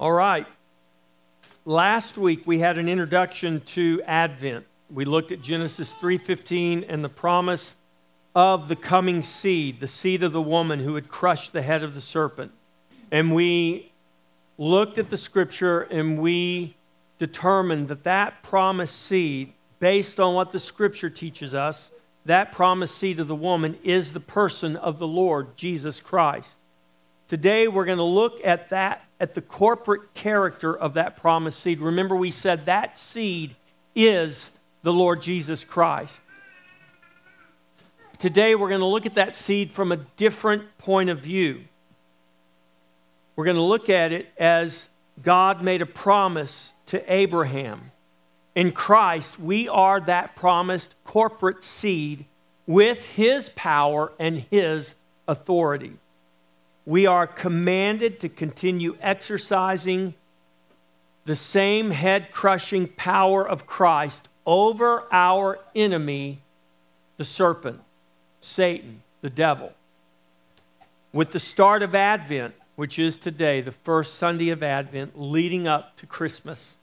[0.00, 0.46] All right.
[1.64, 4.64] Last week we had an introduction to Advent.
[4.88, 7.74] We looked at Genesis 3:15 and the promise
[8.32, 11.96] of the coming seed, the seed of the woman who would crush the head of
[11.96, 12.52] the serpent.
[13.10, 13.90] And we
[14.56, 16.76] looked at the scripture and we
[17.18, 21.90] determined that that promised seed based on what the scripture teaches us,
[22.24, 26.54] that promised seed of the woman is the person of the Lord Jesus Christ.
[27.28, 31.78] Today we're going to look at that at the corporate character of that promised seed.
[31.78, 33.54] Remember, we said that seed
[33.94, 34.50] is
[34.82, 36.22] the Lord Jesus Christ.
[38.18, 41.60] Today, we're going to look at that seed from a different point of view.
[43.36, 44.88] We're going to look at it as
[45.22, 47.92] God made a promise to Abraham.
[48.54, 52.24] In Christ, we are that promised corporate seed
[52.66, 54.94] with his power and his
[55.28, 55.98] authority
[56.88, 60.14] we are commanded to continue exercising
[61.26, 66.40] the same head crushing power of Christ over our enemy,
[67.18, 67.82] the serpent,
[68.40, 69.74] Satan, the devil.
[71.12, 75.94] With the start of Advent, which is today, the first Sunday of Advent, leading up
[75.98, 76.78] to Christmas,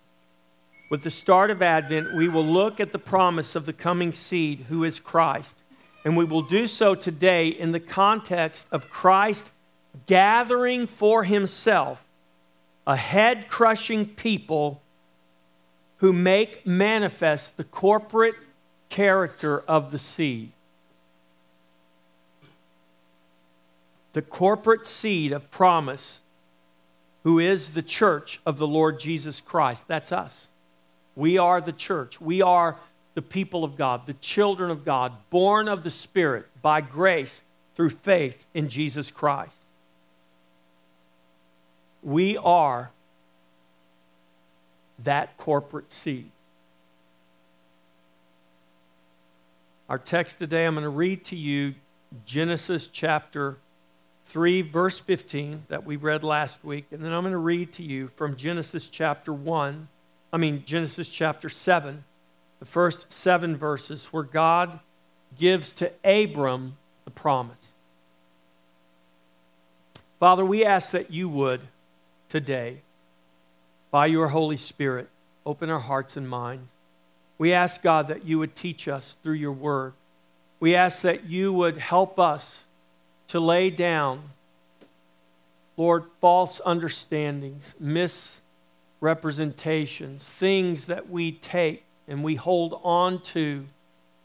[0.91, 4.65] with the start of Advent, we will look at the promise of the coming seed,
[4.69, 5.57] who is Christ.
[6.05, 9.49] And we will do so today in the context of Christ
[10.05, 12.03] gathering for himself
[12.87, 14.81] a head crushing people
[15.97, 18.35] who make manifest the corporate
[18.89, 20.51] character of the seed.
[24.13, 26.21] The corporate seed of promise,
[27.23, 29.87] who is the church of the Lord Jesus Christ.
[29.87, 30.47] That's us.
[31.15, 32.21] We are the church.
[32.21, 32.77] We are
[33.15, 37.41] the people of God, the children of God, born of the Spirit by grace
[37.73, 39.64] through faith in Jesus Christ.
[42.05, 42.91] We are
[45.03, 46.29] that corporate seed.
[49.89, 51.73] Our text today, I'm going to read to you
[52.23, 53.57] Genesis chapter
[54.25, 56.85] 3, verse 15, that we read last week.
[56.91, 59.87] And then I'm going to read to you from Genesis chapter 1,
[60.31, 62.03] I mean, Genesis chapter 7,
[62.59, 64.79] the first seven verses, where God
[65.39, 67.73] gives to Abram the promise.
[70.19, 71.61] Father, we ask that you would
[72.35, 72.81] today,
[73.91, 75.07] by your Holy Spirit,
[75.45, 76.69] open our hearts and minds.
[77.37, 79.93] We ask, God, that you would teach us through your word.
[80.59, 82.65] We ask that you would help us
[83.29, 84.31] to lay down,
[85.77, 93.63] Lord, false understandings, misrepresentations, things that we take and we hold on to,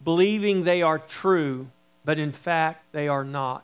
[0.03, 1.67] believing they are true,
[2.03, 3.63] but in fact they are not.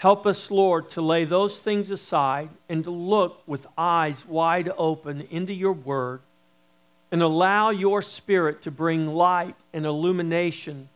[0.00, 5.28] Help us, Lord, to lay those things aside and to look with eyes wide open
[5.30, 6.22] into your word
[7.12, 10.88] and allow your spirit to bring light and illumination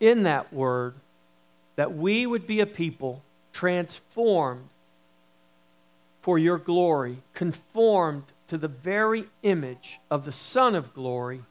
[0.00, 0.94] in that word
[1.76, 4.68] that we would be a people transformed
[6.20, 11.42] for your glory, conformed to the very image of the Son of glory,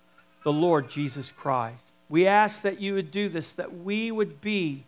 [0.43, 1.93] the Lord Jesus Christ.
[2.09, 4.83] We ask that you would do this, that we would be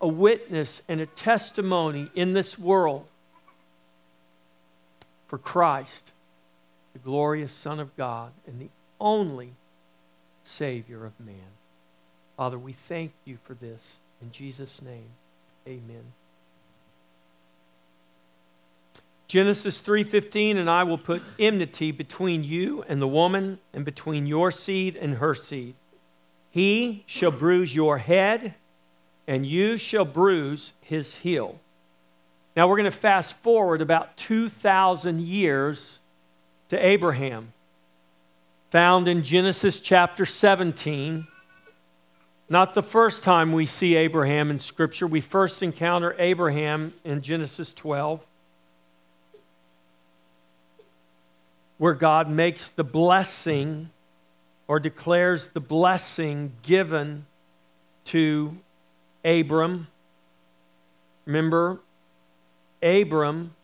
[0.00, 3.06] a witness and a testimony in this world
[5.26, 6.12] for Christ,
[6.92, 8.68] the glorious Son of God and the
[9.00, 9.52] only
[10.44, 11.52] Savior of man.
[12.36, 13.96] Father, we thank you for this.
[14.22, 15.08] In Jesus' name,
[15.66, 16.12] amen.
[19.26, 24.50] Genesis 3:15 and I will put enmity between you and the woman and between your
[24.50, 25.74] seed and her seed.
[26.50, 28.54] He shall bruise your head
[29.26, 31.58] and you shall bruise his heel.
[32.56, 35.98] Now we're going to fast forward about 2,000 years
[36.68, 37.52] to Abraham,
[38.70, 41.26] found in Genesis chapter 17.
[42.48, 45.06] Not the first time we see Abraham in Scripture.
[45.06, 48.24] We first encounter Abraham in Genesis 12,
[51.78, 53.90] where God makes the blessing
[54.68, 57.26] or declares the blessing given
[58.06, 58.56] to
[59.26, 59.88] Abram.
[61.26, 61.80] Remember,
[62.82, 63.54] Abram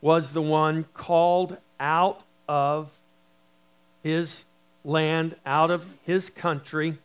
[0.00, 2.92] was the one called out of
[4.02, 4.44] his
[4.84, 6.98] land, out of his country.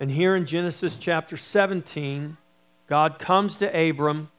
[0.00, 2.38] And here in Genesis chapter 17,
[2.88, 4.30] God comes to Abram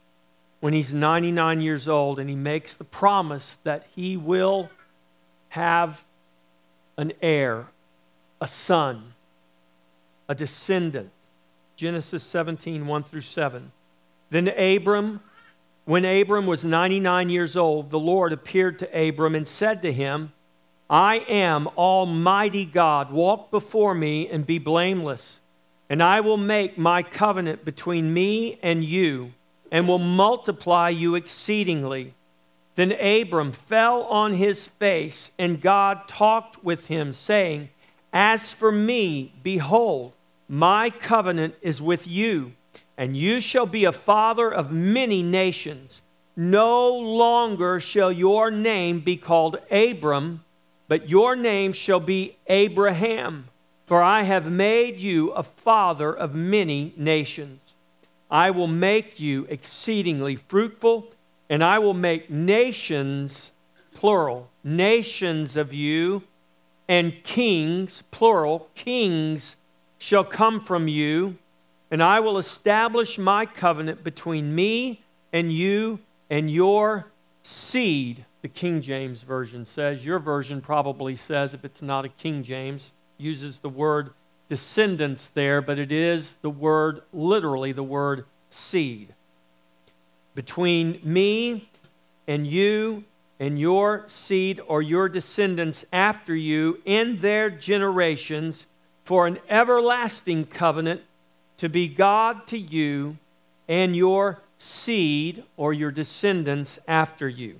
[0.59, 4.69] when he's 99 years old and he makes the promise that he will
[5.49, 6.03] have
[6.97, 7.67] an heir,
[8.43, 9.13] a son,
[10.27, 11.09] a descendant.
[11.77, 13.71] Genesis 17, 1 through 7.
[14.31, 15.21] Then Abram
[15.85, 20.33] When Abram was 99 years old, the Lord appeared to Abram and said to him,
[20.89, 23.11] I am Almighty God.
[23.11, 25.39] Walk before me and be blameless.
[25.89, 29.33] And I will make my covenant between me and you,
[29.71, 32.13] and will multiply you exceedingly.
[32.75, 37.69] Then Abram fell on his face, and God talked with him, saying,
[38.13, 40.13] As for me, behold,
[40.47, 42.53] my covenant is with you
[42.97, 46.01] and you shall be a father of many nations.
[46.35, 50.43] No longer shall your name be called Abram,
[50.87, 53.49] but your name shall be Abraham,
[53.85, 57.59] for I have made you a father of many nations.
[58.29, 61.11] I will make you exceedingly fruitful,
[61.49, 63.51] and I will make nations,
[63.93, 66.23] plural, nations of you,
[66.87, 69.55] and kings, plural, kings
[69.97, 71.37] shall come from you
[71.93, 77.05] and I will establish my covenant between me and you and your
[77.43, 80.03] seed, the King James Version says.
[80.03, 84.09] Your version probably says, if it's not a King James, uses the word
[84.49, 89.13] descendants there, but it is the word, literally, the word seed.
[90.33, 91.69] Between me
[92.27, 93.03] and you
[93.43, 98.67] and your seed or your descendants after you in their generations
[99.03, 101.01] for an everlasting covenant
[101.57, 103.17] to be God to you
[103.67, 107.59] and your seed or your descendants after you.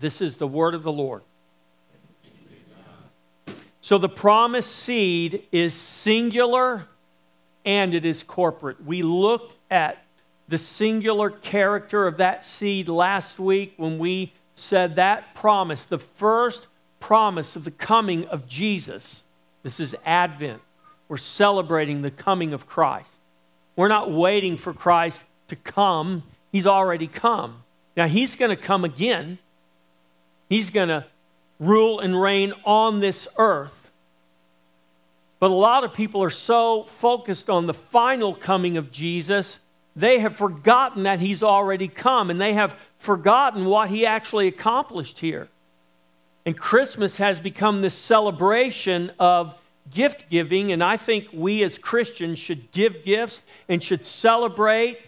[0.00, 1.22] This is the word of the Lord.
[3.80, 6.84] So the promised seed is singular
[7.64, 8.84] and it is corporate.
[8.84, 10.04] We looked at
[10.48, 16.68] the singular character of that seed last week when we said that promise, the first
[17.00, 19.24] promise of the coming of Jesus.
[19.62, 20.62] This is Advent.
[21.08, 23.12] We're celebrating the coming of Christ.
[23.76, 27.62] We're not waiting for Christ to come, He's already come.
[27.96, 29.38] Now, He's going to come again,
[30.48, 31.04] He's going to
[31.58, 33.90] rule and reign on this earth.
[35.38, 39.60] But a lot of people are so focused on the final coming of Jesus,
[39.96, 45.18] they have forgotten that He's already come and they have forgotten what He actually accomplished
[45.18, 45.48] here.
[46.44, 49.58] And Christmas has become this celebration of
[49.90, 55.00] gift giving, and I think we as Christians should give gifts and should celebrate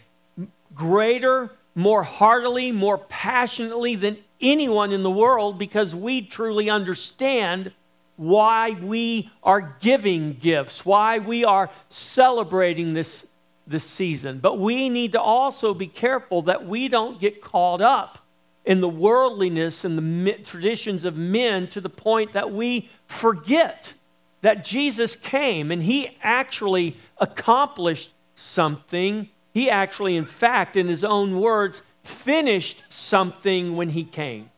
[0.73, 7.71] greater, more heartily, more passionately than anyone in the world because we truly understand
[8.15, 13.25] why we are giving gifts, why we are celebrating this,
[13.69, 14.39] this season.
[14.39, 18.19] But we need to also be careful that we don't get caught up
[18.65, 23.93] in the worldliness and the traditions of men to the point that we forget
[24.41, 29.29] that Jesus came and he actually accomplished something.
[29.53, 34.49] He actually, in fact, in his own words, finished something when he came.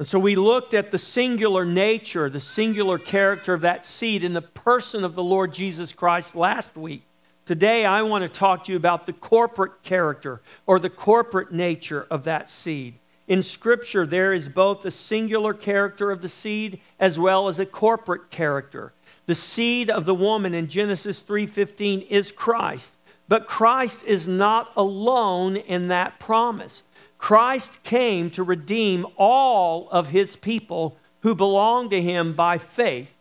[0.00, 4.32] And so we looked at the singular nature, the singular character of that seed in
[4.32, 7.02] the person of the Lord Jesus Christ last week.
[7.44, 12.06] Today, I want to talk to you about the corporate character or the corporate nature
[12.10, 12.94] of that seed.
[13.28, 17.66] In Scripture, there is both a singular character of the seed as well as a
[17.66, 18.94] corporate character.
[19.26, 22.94] The seed of the woman in Genesis 3:15 is Christ,
[23.28, 26.84] but Christ is not alone in that promise.
[27.20, 33.14] Christ came to redeem all of his people who belong to him by faith.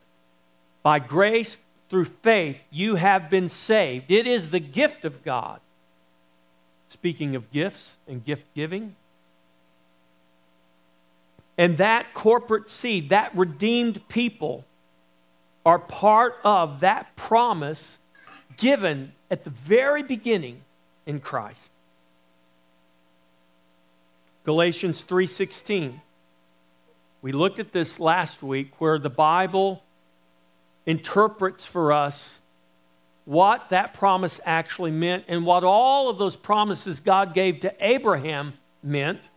[0.81, 1.57] By grace
[1.89, 4.09] through faith, you have been saved.
[4.09, 5.59] It is the gift of God.
[6.87, 8.95] Speaking of gifts and gift giving,
[11.57, 14.63] and that corporate seed, that redeemed people,
[15.65, 17.97] are part of that promise
[18.55, 20.61] given at the very beginning
[21.05, 21.71] in Christ.
[24.43, 26.01] Galatians 3:16.
[27.21, 29.83] We looked at this last week where the Bible
[30.85, 32.39] interprets for us
[33.25, 38.53] what that promise actually meant and what all of those promises God gave to Abraham
[38.81, 39.29] meant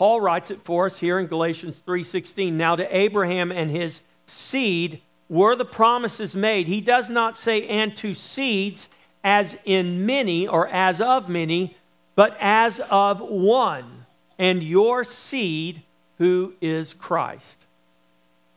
[0.00, 2.56] Paul writes it for us here in Galatians 3:16.
[2.56, 6.68] Now to Abraham and his seed were the promises made.
[6.68, 8.88] He does not say and to seeds
[9.22, 11.76] as in many or as of many,
[12.14, 13.99] but as of one,
[14.40, 15.82] and your seed
[16.16, 17.66] who is Christ.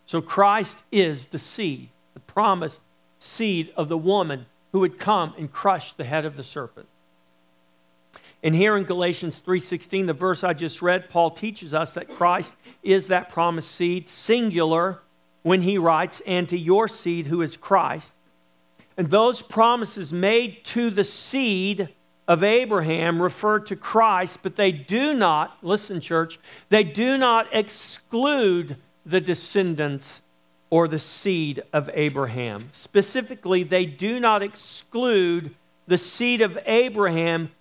[0.05, 2.81] So Christ is the seed, the promised
[3.19, 6.87] seed of the woman who would come and crush the head of the serpent.
[8.41, 12.55] And here in Galatians 3:16, the verse I just read, Paul teaches us that Christ
[12.81, 15.01] is that promised seed, singular,
[15.41, 18.13] when he writes, "And to your seed who is Christ."
[18.95, 21.89] And those promises made to the seed
[22.27, 26.39] of Abraham refer to Christ, but they do not, listen, church,
[26.69, 30.21] they do not exclude the descendants
[30.69, 32.69] or the seed of Abraham.
[32.71, 35.53] Specifically, they do not exclude
[35.85, 37.51] the seed of Abraham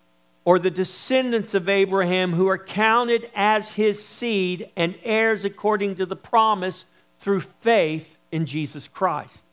[0.45, 6.07] or the descendants of Abraham who are counted as his seed and heirs according to
[6.07, 6.85] the promise
[7.19, 9.45] through faith in Jesus Christ.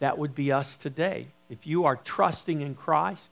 [0.00, 1.26] That would be us today.
[1.48, 3.30] If you are trusting in Christ,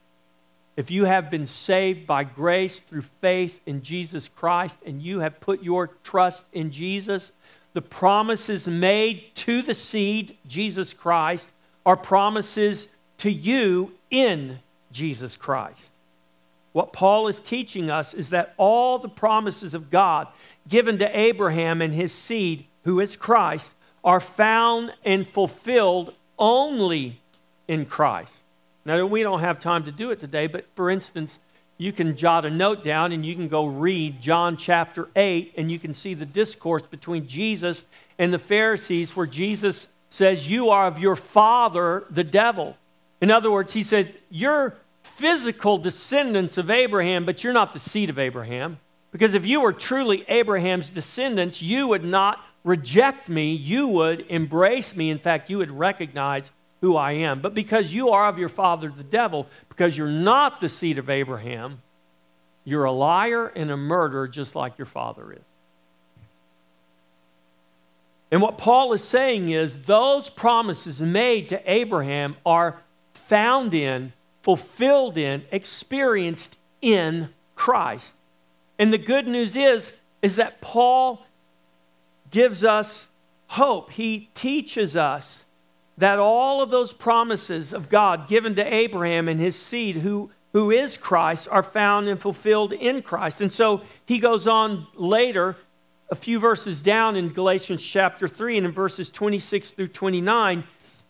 [0.78, 5.40] if you have been saved by grace through faith in Jesus Christ and you have
[5.40, 7.32] put your trust in Jesus,
[7.72, 11.50] the promises made to the seed, Jesus Christ,
[11.84, 14.60] are promises to you in
[14.92, 15.90] Jesus Christ.
[16.70, 20.28] What Paul is teaching us is that all the promises of God
[20.68, 23.72] given to Abraham and his seed, who is Christ,
[24.04, 27.18] are found and fulfilled only
[27.66, 28.44] in Christ.
[28.88, 31.38] Now, we don't have time to do it today, but for instance,
[31.76, 35.70] you can jot a note down and you can go read John chapter 8, and
[35.70, 37.84] you can see the discourse between Jesus
[38.18, 42.78] and the Pharisees where Jesus says, You are of your father, the devil.
[43.20, 48.08] In other words, he said, You're physical descendants of Abraham, but you're not the seed
[48.08, 48.78] of Abraham.
[49.12, 54.96] Because if you were truly Abraham's descendants, you would not reject me, you would embrace
[54.96, 55.10] me.
[55.10, 57.40] In fact, you would recognize who I am.
[57.40, 61.10] But because you are of your father, the devil, because you're not the seed of
[61.10, 61.82] Abraham,
[62.64, 65.40] you're a liar and a murderer just like your father is.
[68.30, 72.80] And what Paul is saying is those promises made to Abraham are
[73.14, 78.14] found in, fulfilled in, experienced in Christ.
[78.78, 81.24] And the good news is is that Paul
[82.30, 83.08] gives us
[83.48, 83.90] hope.
[83.90, 85.44] He teaches us
[85.98, 90.70] that all of those promises of God given to Abraham and his seed, who, who
[90.70, 93.40] is Christ, are found and fulfilled in Christ.
[93.40, 95.56] And so he goes on later,
[96.08, 100.64] a few verses down in Galatians chapter 3, and in verses 26 through 29,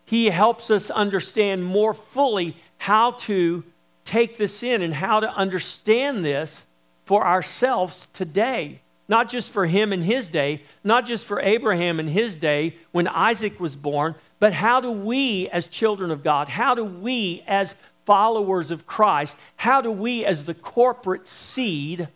[0.07, 3.63] he helps us understand more fully how to
[4.07, 6.65] take this in and how to understand this
[7.05, 8.81] for ourselves today.
[9.09, 13.09] Not just for him in his day, not just for Abraham in his day when
[13.09, 17.75] Isaac was born, but how do we, as children of God, how do we, as
[18.05, 22.09] followers of Christ, how do we, as the corporate seed,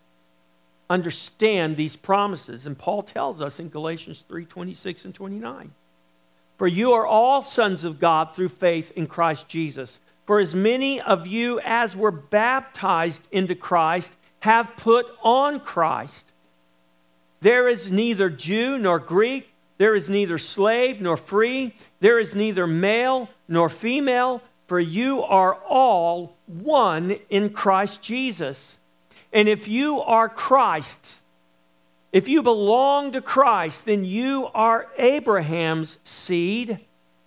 [0.89, 2.65] understand these promises?
[2.65, 5.71] And Paul tells us in Galatians 3 26 and 29.
[6.57, 9.99] For you are all sons of God through faith in Christ Jesus.
[10.25, 16.32] For as many of you as were baptized into Christ have put on Christ.
[17.43, 19.49] There is neither Jew nor Greek.
[19.77, 21.75] There is neither slave nor free.
[21.99, 28.77] There is neither male nor female, for you are all one in Christ Jesus.
[29.33, 31.21] And if you are Christ's,
[32.13, 36.79] if you belong to Christ, then you are Abraham's seed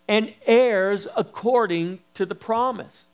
[0.08, 3.04] and heirs according to the promise.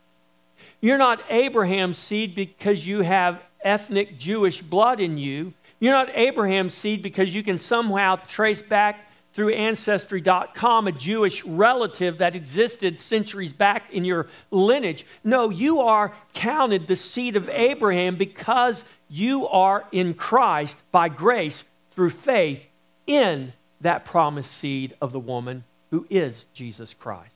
[0.79, 5.53] You're not Abraham's seed because you have ethnic Jewish blood in you.
[5.83, 12.19] You're not Abraham's seed because you can somehow trace back through Ancestry.com a Jewish relative
[12.19, 15.05] that existed centuries back in your lineage.
[15.25, 21.65] No, you are counted the seed of Abraham because you are in Christ by grace
[21.91, 22.65] through faith
[23.05, 27.35] in that promised seed of the woman who is Jesus Christ.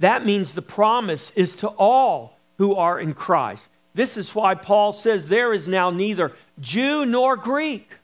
[0.00, 3.70] That means the promise is to all who are in Christ.
[3.94, 7.98] This is why Paul says there is now neither Jew nor Greek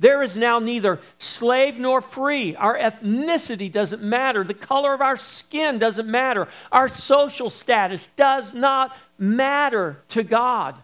[0.00, 2.56] there is now neither slave nor free.
[2.56, 4.44] Our ethnicity doesn't matter.
[4.44, 6.48] The color of our skin doesn't matter.
[6.72, 10.74] Our social status does not matter to God.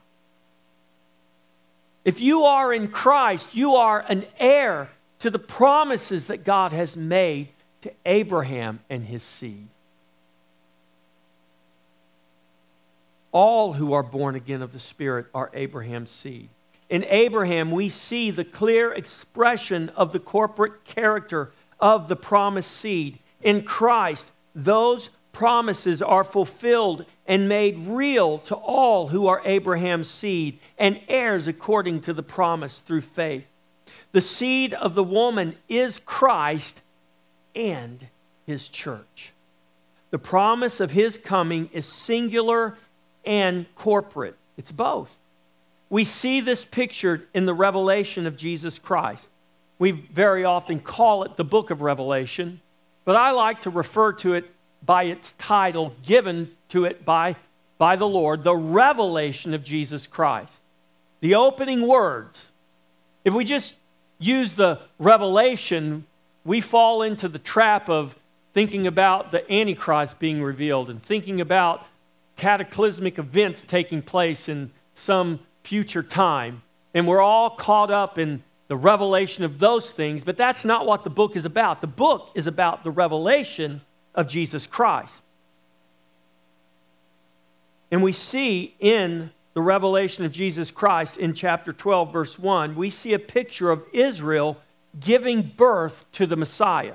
[2.04, 6.96] If you are in Christ, you are an heir to the promises that God has
[6.96, 7.48] made
[7.82, 9.68] to Abraham and his seed.
[13.32, 16.48] All who are born again of the Spirit are Abraham's seed.
[16.88, 23.20] In Abraham, we see the clear expression of the corporate character of the promised seed.
[23.42, 30.58] In Christ, those promises are fulfilled and made real to all who are Abraham's seed
[30.76, 33.48] and heirs according to the promise through faith.
[34.12, 36.82] The seed of the woman is Christ
[37.54, 38.08] and
[38.46, 39.32] his church.
[40.10, 42.76] The promise of his coming is singular
[43.30, 45.16] and corporate, it's both.
[45.88, 49.28] We see this pictured in the revelation of Jesus Christ.
[49.78, 52.60] We very often call it the book of Revelation,
[53.04, 54.50] but I like to refer to it
[54.84, 57.36] by its title given to it by,
[57.78, 60.60] by the Lord, the revelation of Jesus Christ.
[61.20, 62.50] The opening words.
[63.24, 63.76] If we just
[64.18, 66.04] use the revelation,
[66.44, 68.16] we fall into the trap of
[68.52, 71.86] thinking about the Antichrist being revealed and thinking about
[72.40, 76.62] cataclysmic events taking place in some future time.
[76.94, 81.04] And we're all caught up in the revelation of those things, but that's not what
[81.04, 81.82] the book is about.
[81.82, 83.82] The book is about the revelation
[84.14, 85.22] of Jesus Christ.
[87.90, 92.88] And we see in the revelation of Jesus Christ in chapter 12, verse 1, we
[92.88, 94.56] see a picture of Israel
[94.98, 96.94] giving birth to the Messiah.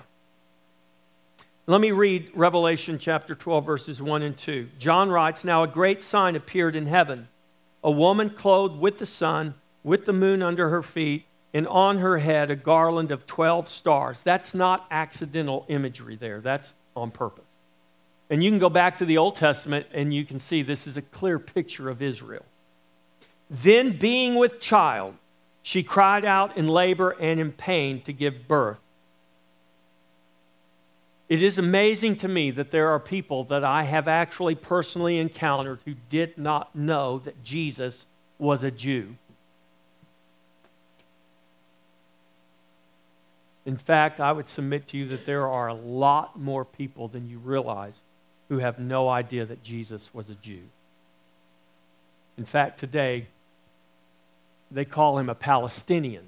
[1.67, 4.69] Let me read Revelation chapter 12, verses 1 and 2.
[4.77, 7.27] John writes Now a great sign appeared in heaven
[7.83, 9.53] a woman clothed with the sun,
[9.83, 14.23] with the moon under her feet, and on her head a garland of 12 stars.
[14.23, 17.45] That's not accidental imagery there, that's on purpose.
[18.29, 20.97] And you can go back to the Old Testament and you can see this is
[20.97, 22.45] a clear picture of Israel.
[23.49, 25.15] Then, being with child,
[25.63, 28.81] she cried out in labor and in pain to give birth.
[31.27, 35.79] It is amazing to me that there are people that I have actually personally encountered
[35.85, 38.05] who did not know that Jesus
[38.37, 39.15] was a Jew.
[43.65, 47.27] In fact, I would submit to you that there are a lot more people than
[47.27, 48.03] you realize
[48.47, 50.61] who have no idea that Jesus was a Jew.
[52.37, 53.27] In fact, today,
[54.69, 56.25] they call him a Palestinian.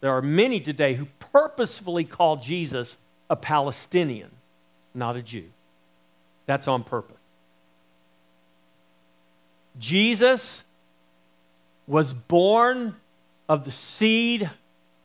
[0.00, 4.30] There are many today who purposefully call Jesus a Palestinian,
[4.94, 5.46] not a Jew.
[6.46, 7.16] That's on purpose.
[9.78, 10.64] Jesus
[11.86, 12.96] was born
[13.48, 14.50] of the seed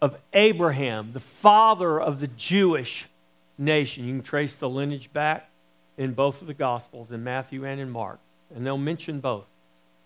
[0.02, 3.08] of Abraham, the father of the Jewish
[3.58, 4.06] nation.
[4.06, 5.50] You can trace the lineage back
[5.98, 8.20] in both of the Gospels, in Matthew and in Mark,
[8.56, 9.48] and they'll mention both.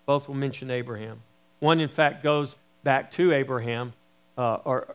[0.04, 1.22] Both will mention Abraham.
[1.60, 3.94] One, in fact, goes back to Abraham,
[4.36, 4.94] uh, or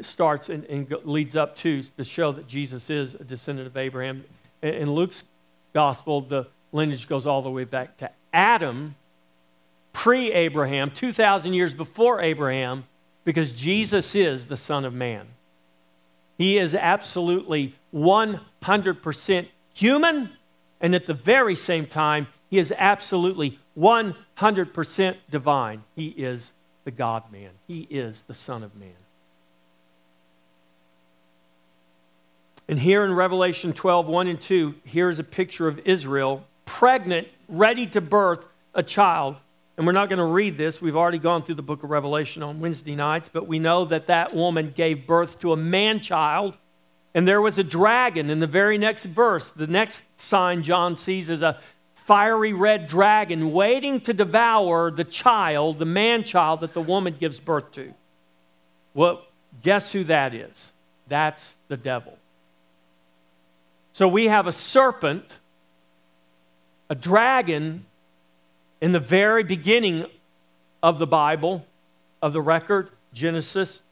[0.00, 4.24] starts and, and, leads up to to show that Jesus is a descendant of Abraham.
[4.62, 5.22] In, Luke's
[5.72, 8.94] gospel, the lineage goes all the way back to Adam,
[9.92, 12.84] pre Abraham, 2,000 years before Abraham,
[13.24, 15.26] because Jesus is the Son of Man.
[16.38, 20.30] He is absolutely 100% human,
[20.80, 25.84] and at the very same time, he is absolutely 100% divine.
[25.94, 26.52] He is
[26.84, 28.90] the God man, he is the Son of Man.
[32.72, 37.86] And here in Revelation 12, 1 and 2, here's a picture of Israel pregnant, ready
[37.88, 39.36] to birth a child.
[39.76, 40.80] And we're not going to read this.
[40.80, 44.06] We've already gone through the book of Revelation on Wednesday nights, but we know that
[44.06, 46.56] that woman gave birth to a man child.
[47.12, 49.50] And there was a dragon in the very next verse.
[49.50, 51.60] The next sign John sees is a
[51.94, 57.38] fiery red dragon waiting to devour the child, the man child that the woman gives
[57.38, 57.92] birth to.
[58.94, 59.26] Well,
[59.60, 60.72] guess who that is?
[61.06, 62.16] That's the devil.
[63.92, 65.24] So we have a serpent,
[66.88, 67.84] a dragon
[68.80, 70.06] in the very beginning
[70.82, 71.66] of the Bible,
[72.20, 73.82] of the record, Genesis.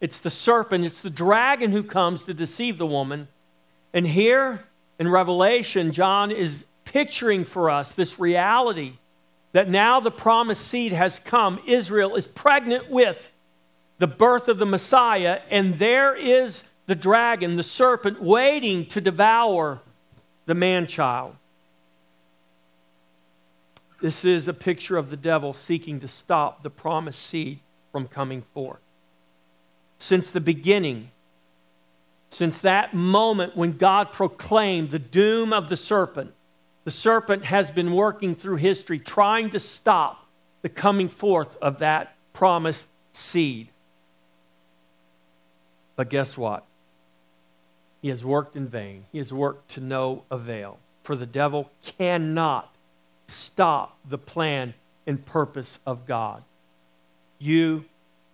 [0.00, 3.28] It's the serpent, it's the dragon who comes to deceive the woman.
[3.92, 4.64] And here
[4.98, 8.94] in Revelation, John is picturing for us this reality
[9.52, 11.60] that now the promised seed has come.
[11.66, 13.30] Israel is pregnant with
[13.98, 19.80] the birth of the Messiah, and there is the dragon, the serpent, waiting to devour
[20.46, 21.36] the man child.
[24.00, 27.60] This is a picture of the devil seeking to stop the promised seed
[27.92, 28.80] from coming forth.
[30.00, 31.12] Since the beginning,
[32.28, 36.32] since that moment when God proclaimed the doom of the serpent,
[36.82, 40.26] the serpent has been working through history trying to stop
[40.62, 43.68] the coming forth of that promised seed.
[45.94, 46.64] But guess what?
[48.02, 49.04] He has worked in vain.
[49.12, 50.78] He has worked to no avail.
[51.02, 52.74] For the devil cannot
[53.28, 54.74] stop the plan
[55.06, 56.42] and purpose of God.
[57.38, 57.84] You,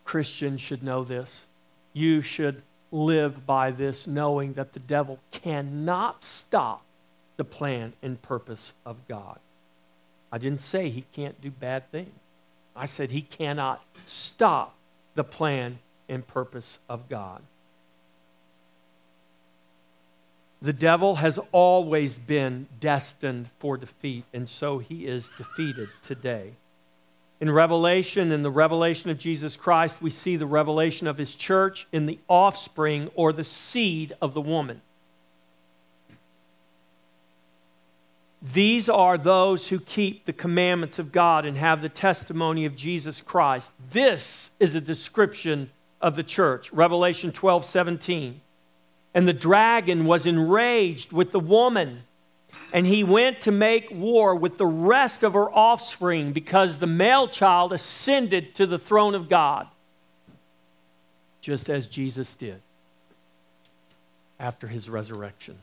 [0.05, 1.46] Christian, should know this.
[1.92, 6.83] You should live by this, knowing that the devil cannot stop
[7.37, 9.38] the plan and purpose of God.
[10.31, 12.12] I didn't say he can't do bad things.
[12.74, 14.74] I said he cannot stop
[15.14, 17.42] the plan and purpose of God.
[20.62, 26.53] The devil has always been destined for defeat, and so he is defeated today.
[27.40, 31.87] In Revelation, in the revelation of Jesus Christ, we see the revelation of his church
[31.92, 34.81] in the offspring or the seed of the woman.
[38.40, 43.21] These are those who keep the commandments of God and have the testimony of Jesus
[43.21, 43.73] Christ.
[43.90, 46.73] This is a description of the church.
[46.73, 48.40] Revelation 12 17.
[49.16, 52.02] And the dragon was enraged with the woman,
[52.74, 57.26] and he went to make war with the rest of her offspring because the male
[57.26, 59.68] child ascended to the throne of God,
[61.40, 62.61] just as Jesus did
[64.38, 65.57] after his resurrection.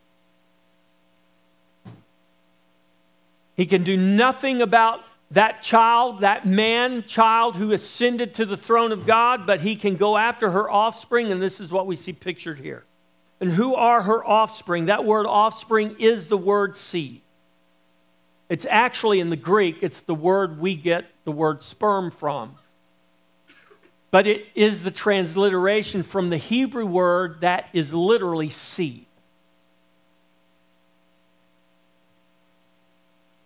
[3.56, 8.92] He can do nothing about that child, that man child who ascended to the throne
[8.92, 12.13] of God, but he can go after her offspring, and this is what we see
[12.13, 12.84] pictured here.
[13.44, 14.86] And who are her offspring?
[14.86, 17.20] That word offspring is the word seed.
[18.48, 22.56] It's actually in the Greek, it's the word we get the word sperm from.
[24.12, 29.08] But it is the transliteration from the Hebrew word that is literally seed.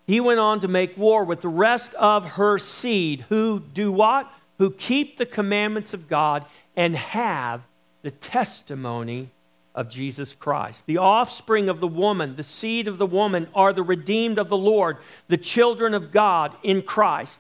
[0.06, 4.32] he went on to make war with the rest of her seed who do what?
[4.60, 7.64] Who keep the commandments of God and have
[8.04, 9.32] the testimony
[9.78, 10.88] of Jesus Christ.
[10.88, 14.58] The offspring of the woman, the seed of the woman, are the redeemed of the
[14.58, 17.40] Lord, the children of God in Christ.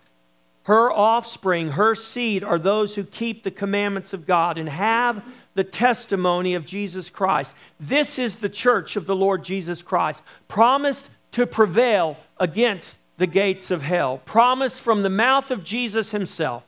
[0.63, 5.23] Her offspring, her seed, are those who keep the commandments of God and have
[5.55, 7.55] the testimony of Jesus Christ.
[7.79, 13.71] This is the church of the Lord Jesus Christ, promised to prevail against the gates
[13.71, 14.19] of hell.
[14.25, 16.66] promised from the mouth of Jesus himself.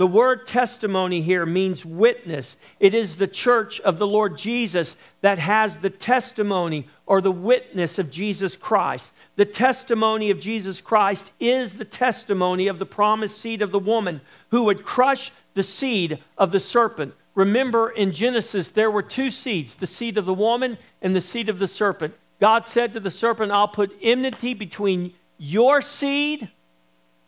[0.00, 2.56] The word testimony here means witness.
[2.78, 7.98] It is the church of the Lord Jesus that has the testimony or the witness
[7.98, 9.12] of Jesus Christ.
[9.36, 14.22] The testimony of Jesus Christ is the testimony of the promised seed of the woman
[14.52, 17.12] who would crush the seed of the serpent.
[17.34, 21.50] Remember in Genesis, there were two seeds the seed of the woman and the seed
[21.50, 22.14] of the serpent.
[22.40, 26.48] God said to the serpent, I'll put enmity between your seed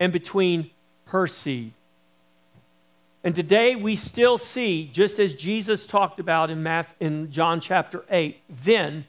[0.00, 0.70] and between
[1.08, 1.74] her seed.
[3.24, 8.04] And today we still see, just as Jesus talked about in, Matthew, in John chapter
[8.10, 9.06] 8, then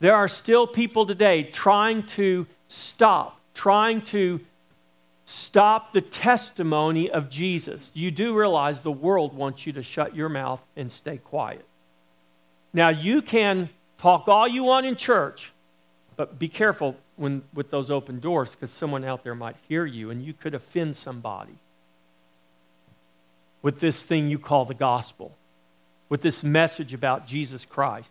[0.00, 4.40] there are still people today trying to stop, trying to
[5.24, 7.90] stop the testimony of Jesus.
[7.92, 11.64] You do realize the world wants you to shut your mouth and stay quiet.
[12.72, 15.52] Now, you can Talk all you want in church,
[16.16, 20.10] but be careful when, with those open doors because someone out there might hear you
[20.10, 21.56] and you could offend somebody
[23.62, 25.34] with this thing you call the gospel,
[26.08, 28.10] with this message about Jesus Christ.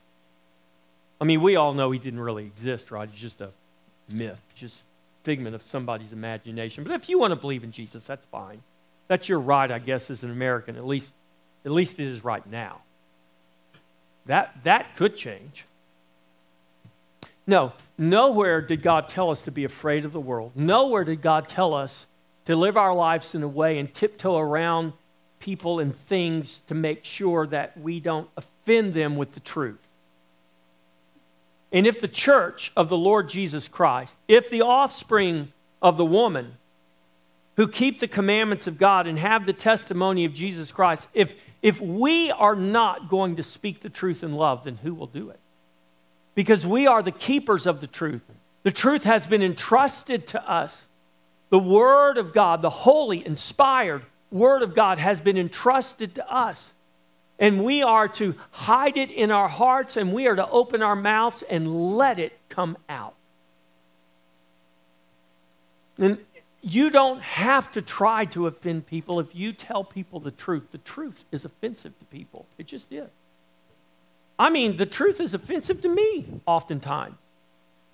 [1.20, 3.10] I mean, we all know he didn't really exist, right?
[3.10, 3.52] He's just a
[4.12, 4.84] myth, just
[5.24, 6.84] figment of somebody's imagination.
[6.84, 8.62] But if you want to believe in Jesus, that's fine.
[9.08, 10.76] That's your right, I guess, as an American.
[10.76, 11.12] At least,
[11.66, 12.82] at least it is right now.
[14.26, 15.66] That, that could change.
[17.48, 20.52] No, nowhere did God tell us to be afraid of the world.
[20.56, 22.06] Nowhere did God tell us
[22.46, 24.94] to live our lives in a way and tiptoe around
[25.40, 29.88] people and things to make sure that we don't offend them with the truth.
[31.72, 36.54] And if the church of the Lord Jesus Christ, if the offspring of the woman
[37.58, 41.82] who keep the commandments of God and have the testimony of Jesus Christ, if, if
[41.82, 45.40] we are not going to speak the truth in love, then who will do it?
[46.38, 48.22] because we are the keepers of the truth.
[48.62, 50.86] The truth has been entrusted to us.
[51.50, 56.74] The Word of God, the holy, inspired Word of God, has been entrusted to us.
[57.40, 60.96] And we are to hide it in our hearts and we are to open our
[60.96, 63.14] mouths and let it come out.
[66.00, 66.18] And
[66.62, 70.72] you don't have to try to offend people if you tell people the truth.
[70.72, 73.10] The truth is offensive to people, it just is.
[74.40, 77.16] I mean, the truth is offensive to me oftentimes.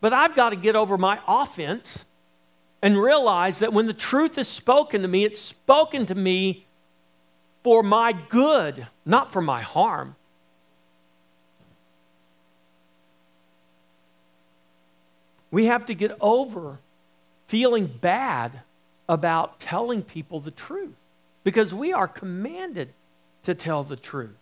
[0.02, 2.04] But I've got to get over my offense
[2.84, 6.68] and realize that when the truth is spoken to me, it's spoken to me
[7.64, 10.18] for my good, not for my harm.
[15.50, 16.80] We have to get over
[17.48, 18.60] feeling bad
[19.08, 20.98] about telling people the truth
[21.46, 22.90] because we are commanded
[23.44, 24.36] to tell the truth.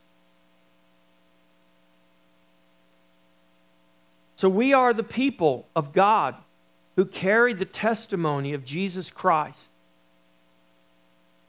[4.36, 6.36] So we are the people of God
[6.96, 9.70] who carry the testimony of Jesus Christ.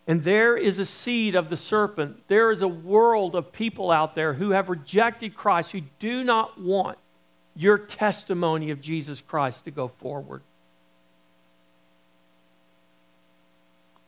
[0.07, 2.27] And there is a seed of the serpent.
[2.29, 6.61] There is a world of people out there who have rejected Christ, who do not
[6.61, 6.99] want
[7.55, 10.43] your testimony of Jesus Christ to go forward.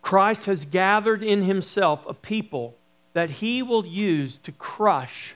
[0.03, 2.77] Christ has gathered in himself a people
[3.15, 5.35] that he will use to crush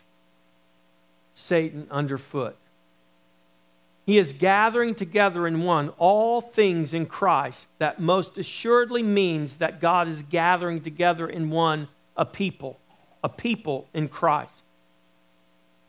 [1.35, 2.57] Satan underfoot.
[4.09, 7.69] He is gathering together in one all things in Christ.
[7.77, 12.79] That most assuredly means that God is gathering together in one a people,
[13.23, 14.65] a people in Christ.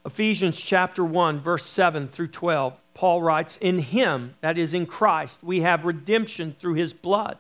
[0.05, 5.39] Ephesians chapter 1, verse 7 through 12, Paul writes, In him, that is in Christ,
[5.41, 7.37] we have redemption through his blood,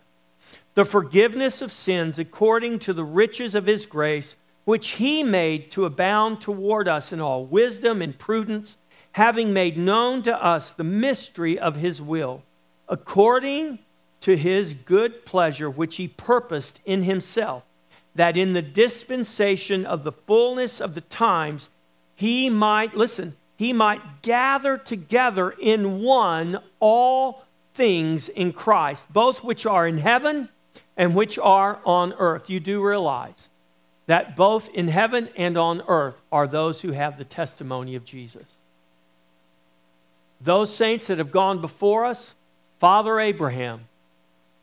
[0.75, 5.83] the forgiveness of sins according to the riches of his grace, which he made to
[5.83, 8.77] abound toward us in all wisdom and prudence,
[9.13, 12.43] having made known to us the mystery of his will,
[12.87, 13.79] according
[14.21, 17.63] to his good pleasure, which he purposed in himself,
[18.15, 21.69] that in the dispensation of the fullness of the times,
[22.15, 29.65] he might, listen, he might gather together in one all things in Christ, both which
[29.65, 30.49] are in heaven
[30.97, 32.49] and which are on earth.
[32.49, 33.47] You do realize
[34.05, 38.58] that both in heaven and on earth are those who have the testimony of Jesus.
[40.41, 42.35] Those saints that have gone before us,
[42.77, 43.87] Father Abraham,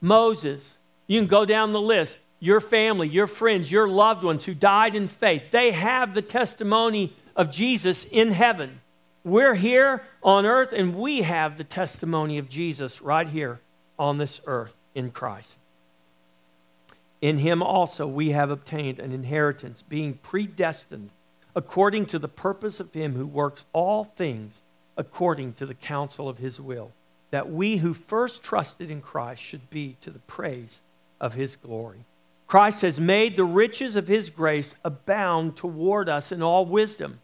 [0.00, 4.54] Moses, you can go down the list, your family, your friends, your loved ones who
[4.54, 8.80] died in faith, they have the testimony of Jesus in heaven.
[9.24, 13.60] We're here on earth and we have the testimony of Jesus right here
[13.98, 15.58] on this earth in Christ.
[17.20, 21.10] In him also we have obtained an inheritance, being predestined
[21.54, 24.62] according to the purpose of him who works all things
[24.96, 26.92] according to the counsel of his will,
[27.30, 30.80] that we who first trusted in Christ should be to the praise
[31.20, 32.04] of his glory.
[32.46, 37.20] Christ has made the riches of his grace abound toward us in all wisdom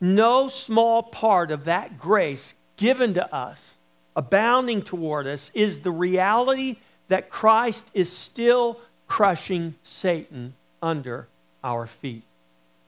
[0.00, 3.76] no small part of that grace given to us,
[4.16, 6.76] abounding toward us, is the reality
[7.08, 11.28] that Christ is still crushing Satan under
[11.62, 12.22] our feet.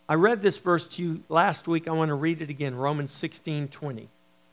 [0.09, 1.87] I read this verse to you last week.
[1.87, 4.09] I want to read it again Romans 16 20.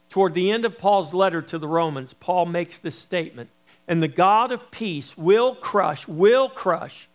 [0.10, 3.50] Toward the end of Paul's letter to the Romans, Paul makes this statement
[3.88, 7.08] And the God of peace will crush, will crush,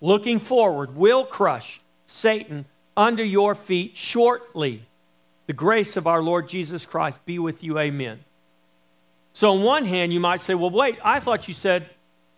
[0.00, 4.84] looking forward, will crush Satan under your feet shortly.
[5.46, 7.78] The grace of our Lord Jesus Christ be with you.
[7.78, 8.20] Amen.
[9.32, 11.88] So, on one hand, you might say, well, wait, I thought you said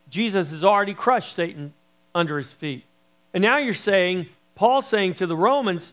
[0.09, 1.73] Jesus has already crushed Satan
[2.15, 2.85] under his feet.
[3.33, 5.93] And now you're saying, Paul's saying to the Romans,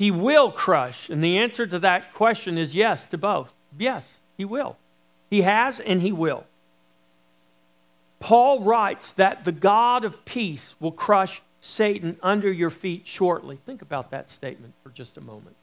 [0.00, 1.10] he will crush.
[1.10, 3.52] And the answer to that question is yes to both.
[3.78, 4.78] Yes, he will.
[5.28, 6.46] He has and he will.
[8.18, 13.58] Paul writes that the God of peace will crush Satan under your feet shortly.
[13.66, 15.56] Think about that statement for just a moment.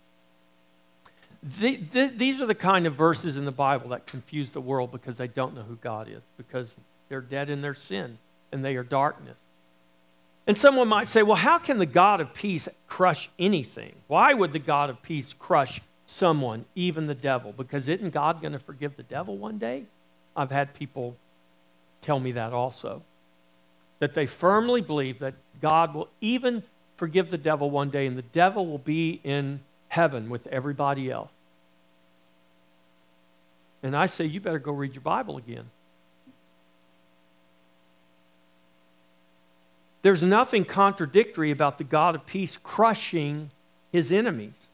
[1.41, 4.91] The, the, these are the kind of verses in the Bible that confuse the world
[4.91, 6.75] because they don't know who God is, because
[7.09, 8.19] they're dead in their sin
[8.51, 9.39] and they are darkness.
[10.47, 13.93] And someone might say, well, how can the God of peace crush anything?
[14.07, 17.51] Why would the God of peace crush someone, even the devil?
[17.51, 19.83] Because isn't God going to forgive the devil one day?
[20.37, 21.17] I've had people
[22.01, 23.03] tell me that also.
[23.99, 26.63] That they firmly believe that God will even
[26.95, 31.29] forgive the devil one day, and the devil will be in heaven with everybody else.
[33.83, 35.65] And I say, you better go read your Bible again.
[40.01, 43.51] There's nothing contradictory about the God of peace crushing
[43.91, 44.67] his enemies.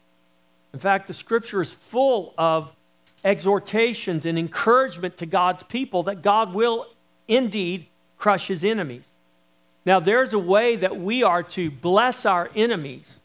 [0.74, 2.72] In fact, the scripture is full of
[3.24, 6.88] exhortations and encouragement to God's people that God will
[7.28, 9.04] indeed crush his enemies.
[9.86, 13.20] Now, there's a way that we are to bless our enemies.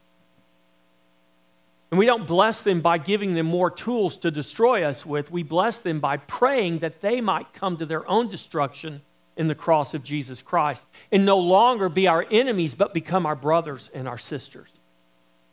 [1.90, 5.30] And we don't bless them by giving them more tools to destroy us with.
[5.30, 9.00] We bless them by praying that they might come to their own destruction
[9.38, 13.36] in the cross of Jesus Christ and no longer be our enemies, but become our
[13.36, 14.68] brothers and our sisters.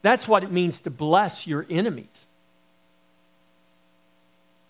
[0.01, 2.07] That's what it means to bless your enemies.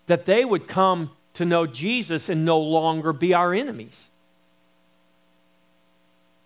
[0.06, 4.10] That they would come to know Jesus and no longer be our enemies.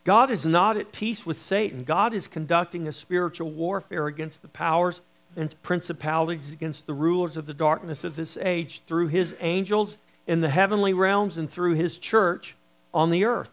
[0.04, 1.84] God is not at peace with Satan.
[1.84, 5.00] God is conducting a spiritual warfare against the powers
[5.36, 10.40] and principalities, against the rulers of the darkness of this age through his angels in
[10.40, 12.56] the heavenly realms and through his church
[12.92, 13.50] on the earth.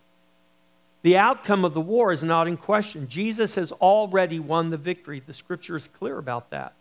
[1.04, 3.08] The outcome of the war is not in question.
[3.08, 5.22] Jesus has already won the victory.
[5.26, 6.74] The scripture is clear about that.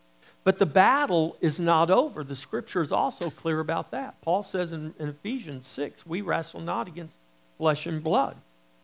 [0.43, 2.25] But the battle is not over.
[2.25, 4.21] The scripture is also clear about that.
[4.23, 7.17] Paul says in, in Ephesians 6 we wrestle not against
[7.59, 8.37] flesh and blood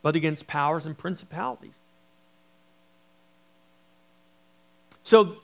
[0.03, 1.73] but against powers and principalities.
[5.01, 5.37] So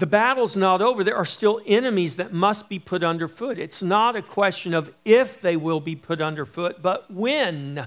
[0.00, 1.04] the battle's not over.
[1.04, 3.58] There are still enemies that must be put underfoot.
[3.58, 7.86] It's not a question of if they will be put underfoot, but when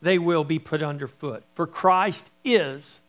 [0.00, 1.44] they will be put underfoot.
[1.54, 3.00] For Christ is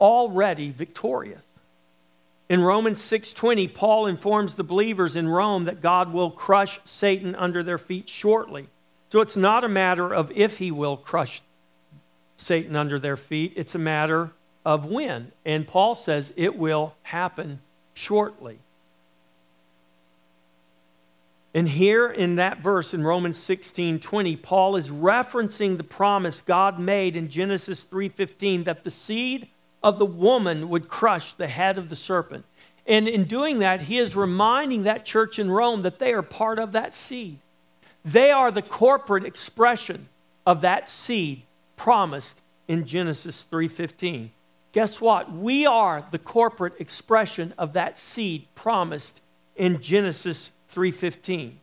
[0.00, 1.42] already victorious.
[2.48, 7.62] In Romans 6:20, Paul informs the believers in Rome that God will crush Satan under
[7.62, 8.66] their feet shortly.
[9.10, 11.40] So it's not a matter of if he will crush
[12.36, 14.32] Satan under their feet, it's a matter
[14.64, 15.30] of when.
[15.44, 17.60] And Paul says it will happen
[17.96, 18.58] shortly.
[21.54, 26.78] And here in that verse in Romans 16 20, Paul is referencing the promise God
[26.78, 29.48] made in Genesis 3:15 that the seed
[29.82, 32.44] of the woman would crush the head of the serpent.
[32.86, 36.58] And in doing that, he is reminding that church in Rome that they are part
[36.58, 37.38] of that seed.
[38.04, 40.08] They are the corporate expression
[40.44, 41.42] of that seed
[41.76, 44.30] promised in Genesis 3:15.
[44.76, 45.32] Guess what?
[45.32, 49.22] We are the corporate expression of that seed promised
[49.56, 51.60] in Genesis 3:15.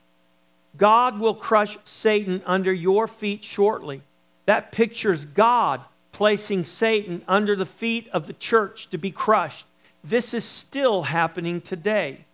[0.78, 4.02] God will crush Satan under your feet shortly.
[4.48, 9.68] That pictures God placing Satan under the feet of the church to be crushed.
[10.04, 12.26] This is still happening today.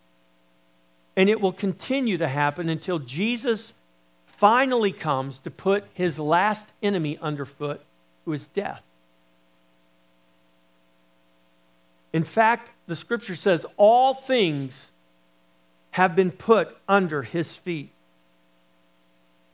[1.13, 3.73] And it will continue to happen until Jesus
[4.25, 7.81] finally comes to put his last enemy underfoot,
[8.23, 8.81] who is death.
[12.13, 14.91] In fact, the scripture says all things
[15.91, 17.91] have been put under his feet.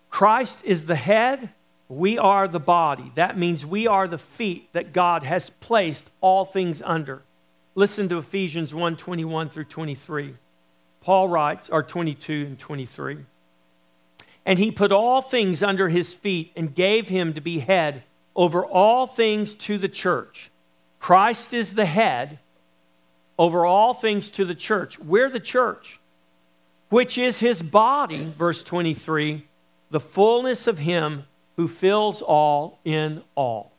[0.10, 1.50] Christ is the head,
[1.89, 3.12] we are the body.
[3.15, 7.22] That means we are the feet that God has placed all things under.
[7.76, 10.36] Listen to Ephesians 1 21 through 23.
[11.02, 13.18] Paul writes, or 22 and 23.
[14.46, 18.04] And he put all things under his feet and gave him to be head
[18.36, 20.50] over all things to the church.
[21.00, 22.39] Christ is the head
[23.38, 25.00] over all things to the church.
[25.00, 26.00] We're the church
[26.89, 29.45] which is his body, verse 23,
[29.89, 31.26] the fullness of him
[31.58, 33.71] who fills all in all.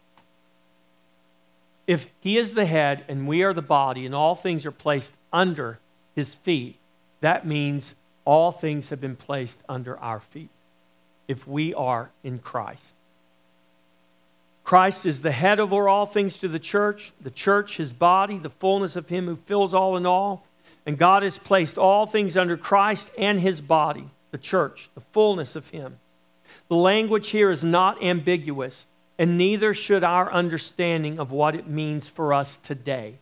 [1.86, 5.14] If he is the head and we are the body and all things are placed
[5.32, 5.78] under
[6.14, 6.76] his feet,
[7.20, 10.50] that means all things have been placed under our feet
[11.28, 12.95] if we are in Christ.
[14.66, 18.50] Christ is the head over all things to the church, the church, his body, the
[18.50, 20.44] fullness of him who fills all in all.
[20.84, 25.54] And God has placed all things under Christ and his body, the church, the fullness
[25.54, 26.00] of him.
[26.66, 28.86] The language here is not ambiguous,
[29.20, 33.18] and neither should our understanding of what it means for us today.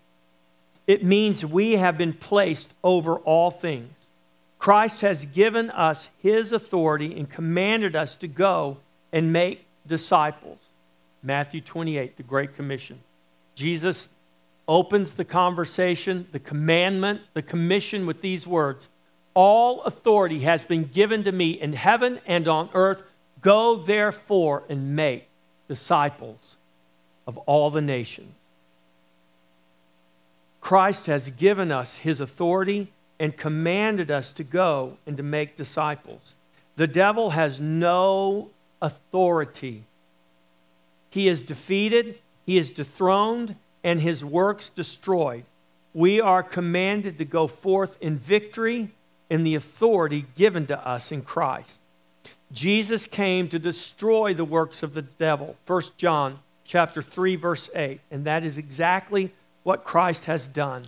[0.86, 3.92] It means we have been placed over all things.
[4.58, 8.78] Christ has given us his authority and commanded us to go
[9.12, 10.56] and make disciples.
[11.24, 13.00] Matthew 28, the Great Commission.
[13.54, 14.08] Jesus
[14.68, 18.88] opens the conversation, the commandment, the commission with these words
[19.32, 23.02] All authority has been given to me in heaven and on earth.
[23.40, 25.28] Go therefore and make
[25.66, 26.56] disciples
[27.26, 28.32] of all the nations.
[30.60, 36.36] Christ has given us his authority and commanded us to go and to make disciples.
[36.76, 39.84] The devil has no authority.
[41.14, 45.44] He is defeated, he is dethroned, and his works destroyed.
[45.94, 48.90] We are commanded to go forth in victory
[49.30, 51.78] in the authority given to us in Christ.
[52.50, 55.54] Jesus came to destroy the works of the devil.
[55.68, 60.82] 1 John chapter 3 verse 8, and that is exactly what Christ has done.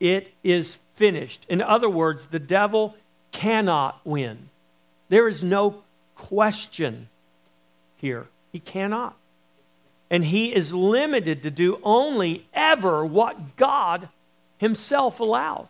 [0.00, 1.44] It is finished.
[1.50, 2.96] In other words, the devil
[3.30, 4.48] cannot win.
[5.10, 5.82] There is no
[6.14, 7.10] question
[7.98, 8.28] here.
[8.52, 9.16] He cannot
[10.10, 14.08] and he is limited to do only ever what God
[14.58, 15.66] himself allows.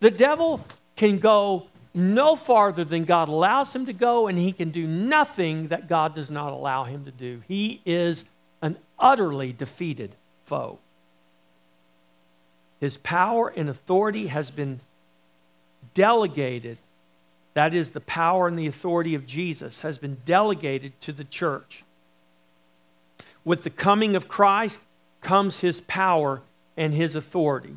[0.00, 0.64] The devil
[0.96, 5.68] can go no farther than God allows him to go, and he can do nothing
[5.68, 7.42] that God does not allow him to do.
[7.48, 8.24] He is
[8.62, 10.78] an utterly defeated foe.
[12.80, 14.80] His power and authority has been
[15.94, 16.78] delegated.
[17.54, 21.82] That is, the power and the authority of Jesus has been delegated to the church.
[23.48, 24.78] With the coming of Christ
[25.22, 26.42] comes his power
[26.76, 27.76] and his authority.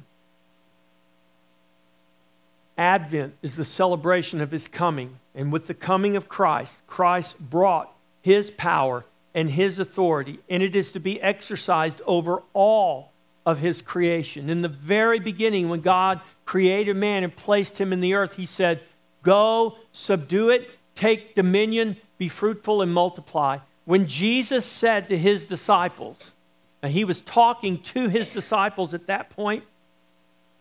[2.78, 5.20] Advent is the celebration of his coming.
[5.34, 7.90] And with the coming of Christ, Christ brought
[8.22, 13.14] his power and his authority, and it is to be exercised over all
[13.46, 14.50] of his creation.
[14.50, 18.46] In the very beginning, when God created man and placed him in the earth, he
[18.46, 18.82] said,
[19.24, 23.60] Go, subdue it, take dominion, be fruitful, and multiply.
[23.86, 26.34] When Jesus said to his disciples,
[26.82, 29.64] and he was talking to his disciples at that point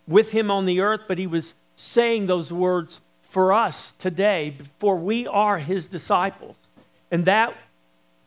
[0.06, 4.96] with him on the earth, but he was saying those words for us today, for
[4.96, 6.56] we are his disciples.
[7.10, 7.54] And that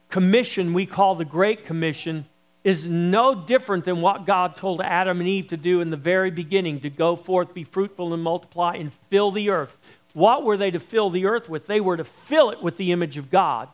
[0.10, 2.26] commission we call the Great Commission
[2.64, 6.32] is no different than what God told Adam and Eve to do in the very
[6.32, 9.76] beginning to go forth, be fruitful, and multiply, and fill the earth.
[10.14, 11.68] What were they to fill the earth with?
[11.68, 13.68] They were to fill it with the image of God.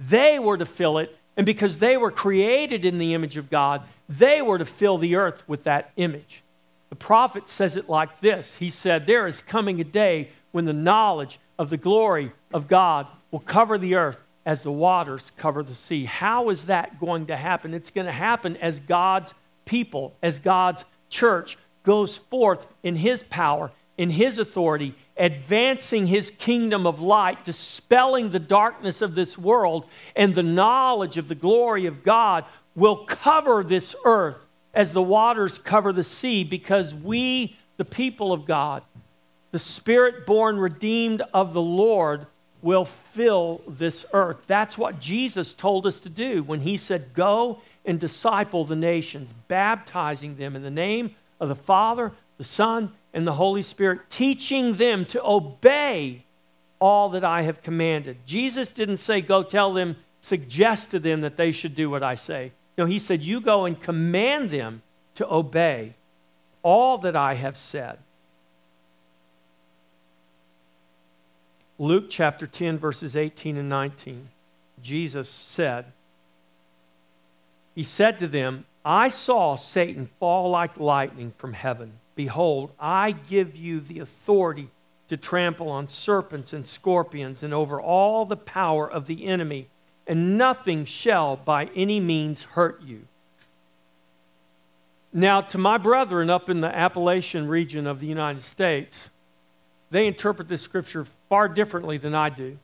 [0.00, 3.82] They were to fill it, and because they were created in the image of God,
[4.08, 6.42] they were to fill the earth with that image.
[6.88, 10.72] The prophet says it like this He said, There is coming a day when the
[10.72, 15.74] knowledge of the glory of God will cover the earth as the waters cover the
[15.74, 16.06] sea.
[16.06, 17.74] How is that going to happen?
[17.74, 19.34] It's going to happen as God's
[19.66, 23.70] people, as God's church goes forth in His power,
[24.00, 29.84] in His authority, advancing His kingdom of light, dispelling the darkness of this world,
[30.16, 35.58] and the knowledge of the glory of God will cover this earth as the waters
[35.58, 38.82] cover the sea because we, the people of God,
[39.50, 42.26] the spirit born redeemed of the Lord,
[42.62, 44.38] will fill this earth.
[44.46, 49.34] That's what Jesus told us to do when he said, Go and disciple the nations,
[49.46, 54.74] baptizing them in the name of the Father, the Son, and the Holy Spirit, teaching
[54.74, 56.24] them to obey
[56.78, 58.18] all that I have commanded.
[58.24, 62.14] Jesus didn't say, Go tell them, suggest to them that they should do what I
[62.14, 62.52] say.
[62.78, 64.82] No, he said, You go and command them
[65.14, 65.94] to obey
[66.62, 67.98] all that I have said.
[71.78, 74.28] Luke chapter 10, verses 18 and 19.
[74.82, 75.86] Jesus said,
[77.74, 81.92] He said to them, I saw Satan fall like lightning from heaven.
[82.14, 84.70] Behold, I give you the authority
[85.08, 89.68] to trample on serpents and scorpions and over all the power of the enemy,
[90.06, 93.06] and nothing shall by any means hurt you.
[95.12, 99.10] Now, to my brethren up in the Appalachian region of the United States,
[99.90, 102.58] they interpret this scripture far differently than I do.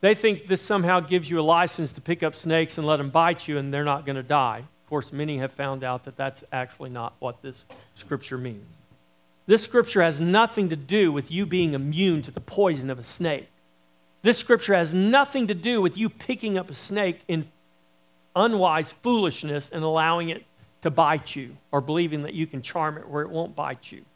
[0.00, 3.10] They think this somehow gives you a license to pick up snakes and let them
[3.10, 4.62] bite you and they're not going to die.
[4.88, 8.64] Of course, many have found out that that's actually not what this scripture means.
[9.44, 13.02] This scripture has nothing to do with you being immune to the poison of a
[13.02, 13.50] snake.
[14.22, 17.48] This scripture has nothing to do with you picking up a snake in
[18.34, 20.46] unwise foolishness and allowing it
[20.80, 24.06] to bite you or believing that you can charm it where it won't bite you.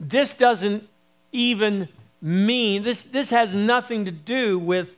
[0.00, 0.88] This doesn't
[1.30, 1.88] even
[2.20, 4.96] mean, this, this has nothing to do with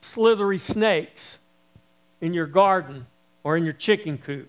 [0.00, 1.40] slithery snakes
[2.20, 3.06] in your garden
[3.44, 4.48] or in your chicken coop.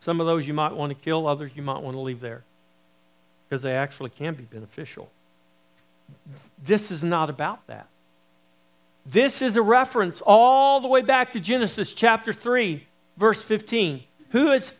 [0.00, 2.44] Some of those you might want to kill, others you might want to leave there
[3.48, 5.10] because they actually can be beneficial.
[6.62, 7.88] This is not about that.
[9.04, 14.02] This is a reference all the way back to Genesis chapter 3, verse 15.
[14.30, 14.72] Who is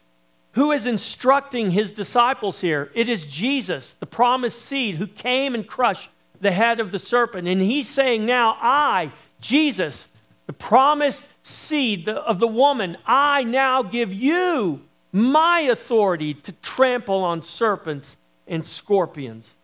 [0.56, 2.90] who is instructing his disciples here?
[2.94, 6.08] It is Jesus, the promised seed, who came and crushed
[6.40, 7.46] the head of the serpent.
[7.46, 10.08] And he's saying now, I, Jesus,
[10.46, 14.82] the promised seed of the woman, I now give you
[15.12, 18.16] my authority to trample on serpents
[18.46, 19.56] and scorpions.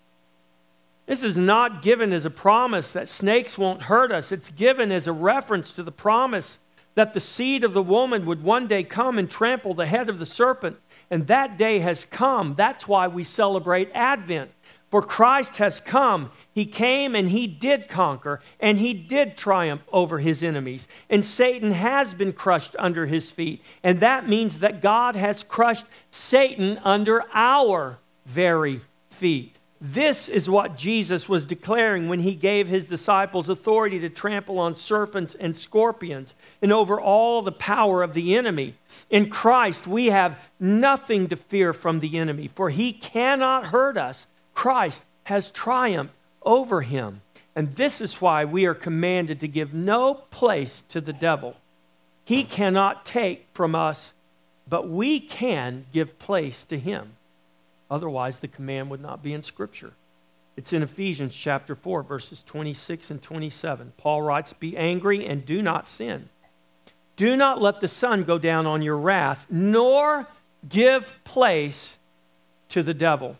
[1.07, 4.33] This is not given as a promise that snakes won't hurt us.
[4.33, 6.59] It's given as a reference to the promise
[6.95, 10.19] that the seed of the woman would one day come and trample the head of
[10.19, 10.79] the serpent.
[11.11, 12.55] And that day has come.
[12.55, 14.51] That's why we celebrate Advent.
[14.93, 16.31] For Christ has come.
[16.53, 20.87] He came and he did conquer, and he did triumph over his enemies.
[21.09, 23.63] And Satan has been crushed under his feet.
[23.83, 29.59] And that means that God has crushed Satan under our very feet.
[29.81, 34.77] This is what Jesus was declaring when he gave his disciples authority to trample on
[34.77, 38.75] serpents and scorpions and over all the power of the enemy.
[39.09, 44.27] In Christ, we have nothing to fear from the enemy, for he cannot hurt us.
[44.55, 47.23] Christ has triumphed over him.
[47.55, 51.57] And this is why we are commanded to give no place to the devil.
[52.25, 54.15] He cannot take from us,
[54.69, 57.13] but we can give place to him.
[57.91, 59.93] Otherwise, the command would not be in Scripture.
[60.57, 63.93] It's in Ephesians chapter 4, verses 26 and 27.
[63.97, 66.29] Paul writes, Be angry and do not sin.
[67.17, 70.27] Do not let the sun go down on your wrath, nor
[70.69, 71.99] give place
[72.71, 73.37] to the devil.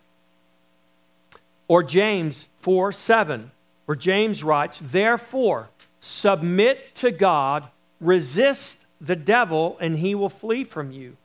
[1.73, 3.51] Or James 4 7,
[3.87, 5.71] where James writes, Therefore,
[6.01, 7.67] submit to God,
[7.99, 11.17] resist the devil, and he will flee from you.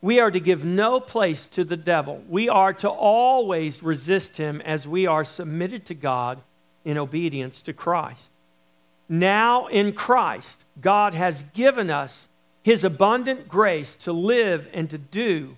[0.00, 2.22] We are to give no place to the devil.
[2.28, 6.38] We are to always resist him as we are submitted to God
[6.84, 8.30] in obedience to Christ.
[9.08, 12.28] Now, in Christ, God has given us
[12.62, 15.56] his abundant grace to live and to do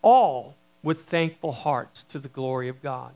[0.00, 3.12] all with thankful hearts to the glory of God.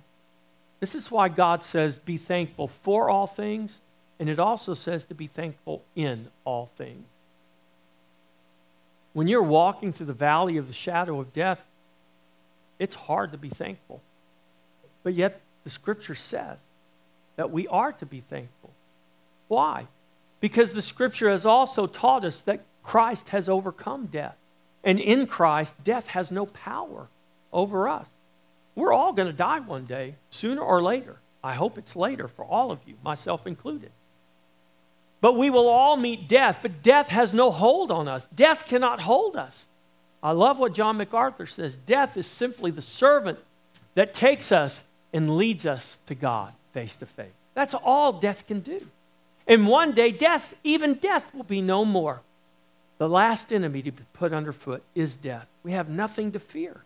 [0.80, 3.80] This is why God says, Be thankful for all things,
[4.18, 7.04] and it also says to be thankful in all things.
[9.12, 11.66] When you're walking through the valley of the shadow of death,
[12.78, 14.00] it's hard to be thankful.
[15.02, 16.58] But yet, the scripture says
[17.36, 18.70] that we are to be thankful.
[19.48, 19.86] Why?
[20.40, 24.36] Because the scripture has also taught us that Christ has overcome death.
[24.84, 27.08] And in Christ, death has no power
[27.52, 28.06] over us.
[28.78, 31.16] We're all going to die one day, sooner or later.
[31.42, 33.90] I hope it's later for all of you, myself included.
[35.20, 38.28] But we will all meet death, but death has no hold on us.
[38.32, 39.66] Death cannot hold us.
[40.22, 43.40] I love what John MacArthur says death is simply the servant
[43.96, 47.32] that takes us and leads us to God face to face.
[47.54, 48.86] That's all death can do.
[49.48, 52.20] And one day, death, even death, will be no more.
[52.98, 55.48] The last enemy to be put underfoot is death.
[55.64, 56.84] We have nothing to fear.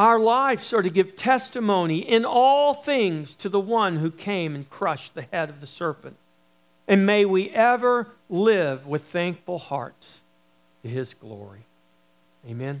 [0.00, 4.70] Our lives are to give testimony in all things to the one who came and
[4.70, 6.16] crushed the head of the serpent.
[6.88, 10.20] And may we ever live with thankful hearts
[10.82, 11.66] to his glory.
[12.48, 12.80] Amen.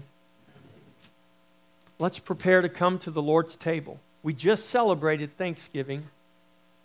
[1.98, 4.00] Let's prepare to come to the Lord's table.
[4.22, 6.04] We just celebrated Thanksgiving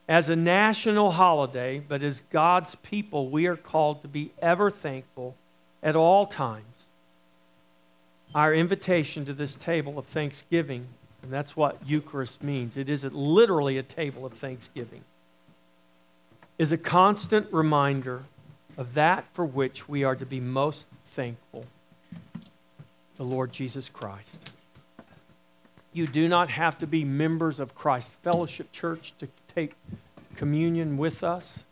[0.09, 5.33] as a national holiday, but as God's people, we are called to be ever thankful
[5.81, 6.74] at all times
[8.36, 10.86] our invitation to this table of thanksgiving,
[11.23, 12.75] and that's what Eucharist means.
[12.75, 15.05] It is literally a table of thanksgiving,
[16.59, 18.23] is a constant reminder
[18.77, 21.65] of that for which we are to be most thankful
[23.15, 24.51] the Lord Jesus Christ.
[25.93, 29.75] You do not have to be members of Christ Fellowship Church to take
[30.36, 31.63] communion with us.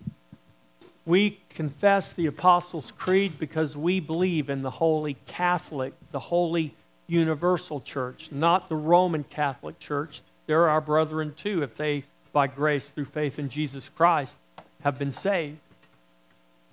[1.06, 6.74] We confess the Apostles' Creed because we believe in the Holy Catholic, the Holy
[7.08, 10.22] Universal Church, not the Roman Catholic Church.
[10.47, 14.38] They're our brethren too, if they, by grace through faith in Jesus Christ,
[14.82, 15.58] have been saved.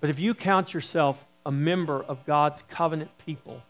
[0.00, 3.62] But if you count yourself a member of God's covenant people,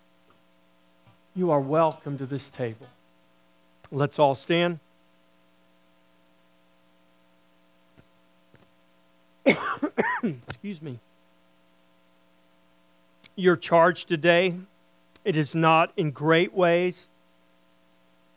[1.35, 2.87] you are welcome to this table.
[3.91, 4.79] Let's all stand.
[10.61, 10.99] Excuse me.
[13.35, 14.57] Your charge today,
[15.25, 17.09] it is not in great ways,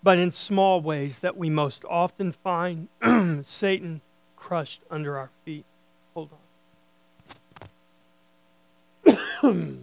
[0.01, 2.87] but in small ways that we most often find
[3.45, 3.99] Satan
[4.37, 5.65] crushed under our feet.
[6.13, 6.29] Hold
[9.05, 9.79] on.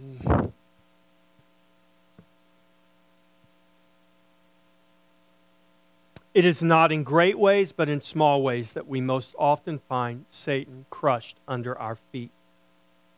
[6.33, 10.25] It is not in great ways, but in small ways that we most often find
[10.29, 12.31] Satan crushed under our feet.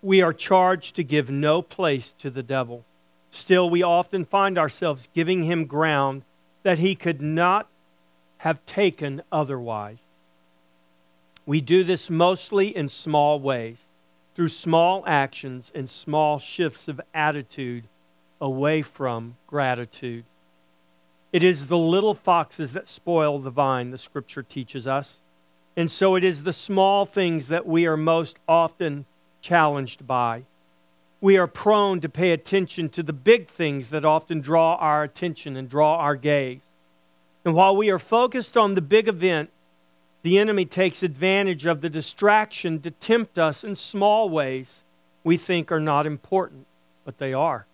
[0.01, 2.85] We are charged to give no place to the devil.
[3.29, 6.23] Still, we often find ourselves giving him ground
[6.63, 7.67] that he could not
[8.39, 9.99] have taken otherwise.
[11.45, 13.85] We do this mostly in small ways,
[14.33, 17.83] through small actions and small shifts of attitude
[18.41, 20.25] away from gratitude.
[21.33, 25.17] It is the little foxes that spoil the vine, the scripture teaches us.
[25.75, 29.05] And so it is the small things that we are most often
[29.41, 30.43] challenged by.
[31.21, 35.57] We are prone to pay attention to the big things that often draw our attention
[35.57, 36.61] and draw our gaze.
[37.43, 39.49] And while we are focused on the big event,
[40.21, 44.83] the enemy takes advantage of the distraction to tempt us in small ways
[45.23, 46.67] we think are not important,
[47.05, 47.65] but they are.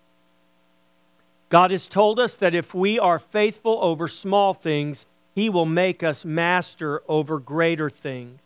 [1.50, 6.02] God has told us that if we are faithful over small things, He will make
[6.02, 8.38] us master over greater things.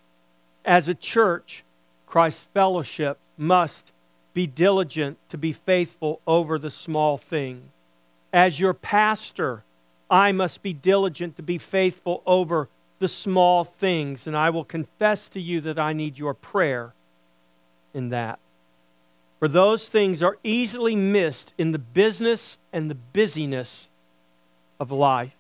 [0.65, 1.65] As a church,
[2.07, 3.93] Christ's fellowship must
[4.33, 7.69] be diligent to be faithful over the small things.
[8.33, 9.65] As your pastor,
[10.11, 12.69] I must be diligent to be faithful over
[13.01, 16.95] the small things, and I will confess to you that I need your prayer
[17.93, 18.39] in that.
[19.45, 23.91] For those things are easily missed in the business and the busyness
[24.81, 25.37] of life.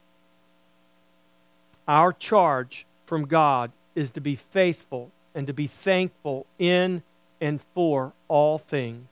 [1.88, 7.02] Our charge from God is to be faithful and to be thankful in
[7.40, 9.06] and for all things,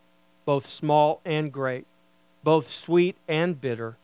[0.44, 1.86] both small and great,
[2.44, 3.96] both sweet and bitter.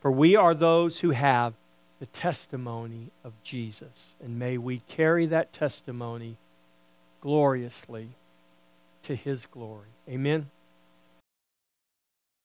[0.00, 1.54] For we are those who have
[2.00, 4.16] the testimony of Jesus.
[4.20, 6.38] And may we carry that testimony
[7.20, 8.08] gloriously
[9.08, 9.88] to his glory.
[10.06, 10.50] Amen.